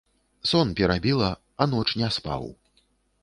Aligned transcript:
Сон 0.51 0.71
перабіла, 0.79 1.29
а 1.61 1.67
ноч 1.73 1.87
не 2.01 2.09
спаў. 2.17 2.49